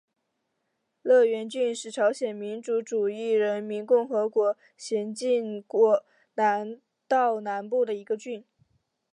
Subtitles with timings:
[1.03, 5.63] 乐园郡是朝鲜民主主义人民共和国咸镜
[6.33, 8.43] 南道南部的一个郡。